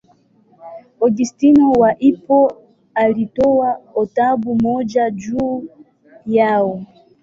[1.01, 2.57] Augustino wa Hippo
[2.95, 5.67] alitoa hotuba moja juu
[6.25, 6.85] yao.